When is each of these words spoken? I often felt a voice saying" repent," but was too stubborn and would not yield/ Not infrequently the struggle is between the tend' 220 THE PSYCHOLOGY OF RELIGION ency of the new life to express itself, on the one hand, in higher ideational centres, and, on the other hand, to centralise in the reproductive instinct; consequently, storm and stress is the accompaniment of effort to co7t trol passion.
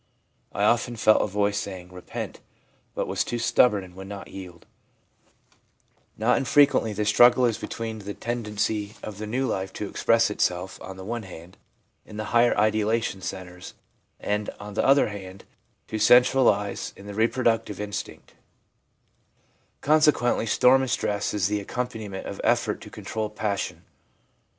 I 0.51 0.63
often 0.63 0.95
felt 0.95 1.21
a 1.21 1.27
voice 1.27 1.59
saying" 1.59 1.91
repent," 1.93 2.39
but 2.95 3.05
was 3.05 3.23
too 3.23 3.37
stubborn 3.37 3.83
and 3.83 3.93
would 3.93 4.07
not 4.07 4.29
yield/ 4.29 4.65
Not 6.17 6.39
infrequently 6.39 6.91
the 6.91 7.05
struggle 7.05 7.45
is 7.45 7.59
between 7.59 7.99
the 7.99 8.15
tend' 8.15 8.45
220 8.45 8.47
THE 8.47 8.55
PSYCHOLOGY 8.55 8.97
OF 9.03 9.03
RELIGION 9.03 9.03
ency 9.03 9.07
of 9.07 9.17
the 9.19 9.27
new 9.27 9.45
life 9.47 9.73
to 9.73 9.87
express 9.87 10.31
itself, 10.31 10.79
on 10.81 10.97
the 10.97 11.05
one 11.05 11.21
hand, 11.21 11.55
in 12.03 12.17
higher 12.17 12.55
ideational 12.55 13.21
centres, 13.21 13.75
and, 14.19 14.49
on 14.59 14.73
the 14.73 14.83
other 14.83 15.09
hand, 15.09 15.45
to 15.89 15.97
centralise 15.97 16.97
in 16.97 17.05
the 17.05 17.13
reproductive 17.13 17.79
instinct; 17.79 18.33
consequently, 19.81 20.47
storm 20.47 20.81
and 20.81 20.89
stress 20.89 21.31
is 21.31 21.45
the 21.45 21.59
accompaniment 21.59 22.25
of 22.25 22.41
effort 22.43 22.81
to 22.81 22.89
co7t 22.89 23.05
trol 23.05 23.35
passion. 23.35 23.83